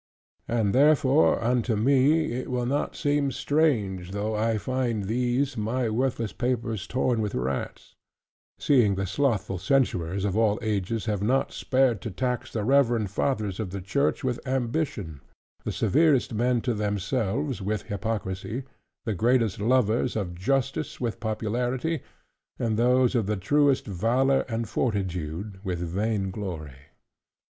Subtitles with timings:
[0.47, 6.33] And therefore unto me it will not seem strange, though I find these my worthless
[6.33, 7.93] papers torn with rats:
[8.57, 13.59] seeing the slothful censurers of all ages have not spared to tax the Reverend Fathers
[13.59, 15.21] of the Church, with ambition;
[15.65, 18.63] the severest men to themselves, with hypocrisy;
[19.05, 22.01] the greatest lovers of justice, with popularity;
[22.57, 26.89] and those of the truest valor and fortitude, with vain glory.